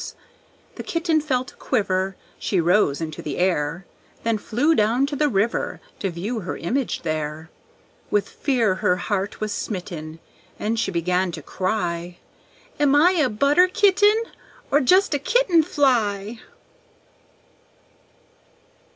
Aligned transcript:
The 0.77 0.83
kitten 0.83 1.21
felt 1.21 1.51
a 1.51 1.55
quiver, 1.57 2.15
She 2.39 2.59
rose 2.59 3.01
into 3.01 3.21
the 3.21 3.37
air, 3.37 3.85
Then 4.23 4.39
flew 4.39 4.73
down 4.73 5.05
to 5.05 5.15
the 5.15 5.29
river 5.29 5.79
To 5.99 6.09
view 6.09 6.39
her 6.39 6.57
image 6.57 7.03
there. 7.03 7.51
With 8.09 8.27
fear 8.27 8.73
her 8.81 8.95
heart 8.95 9.39
was 9.39 9.51
smitten, 9.53 10.17
And 10.57 10.79
she 10.79 10.89
began 10.89 11.31
to 11.33 11.43
cry, 11.43 12.17
"Am 12.79 12.95
I 12.95 13.11
a 13.11 13.29
butter 13.29 13.67
kitten? 13.67 14.23
Or 14.71 14.81
just 14.81 15.13
a 15.13 15.19
kitten 15.19 15.61
fly?" 15.61 16.39